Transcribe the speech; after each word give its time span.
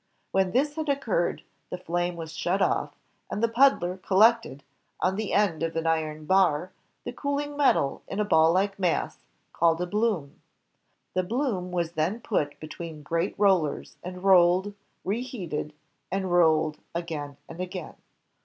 When 0.31 0.49
this 0.49 0.77
had 0.77 0.89
occurred, 0.89 1.43
the 1.69 1.77
flame 1.77 2.15
was 2.15 2.33
shut 2.33 2.59
off, 2.59 2.95
and 3.29 3.43
the 3.43 3.47
puddler 3.47 3.97
collected, 3.97 4.63
on 4.99 5.15
the 5.15 5.31
end 5.31 5.61
of 5.61 5.75
an 5.75 5.85
iron 5.85 6.25
bar, 6.25 6.71
the 7.03 7.13
cooling 7.13 7.55
metal 7.55 8.01
in 8.07 8.19
a 8.19 8.25
ball 8.25 8.51
like 8.51 8.79
mass 8.79 9.19
called 9.53 9.79
a 9.79 9.85
bloom. 9.85 10.41
The 11.13 11.21
bloom 11.21 11.69
was 11.71 11.91
then 11.91 12.19
put 12.19 12.59
between 12.59 13.03
great 13.03 13.35
rollers, 13.37 13.95
and 14.01 14.23
rolled, 14.23 14.73
reheated, 15.05 15.71
and 16.11 16.31
roDed 16.31 16.79
again 16.95 17.37
and 17.47 17.61
again. 17.61 17.93